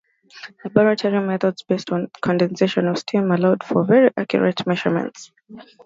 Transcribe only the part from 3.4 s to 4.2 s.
for very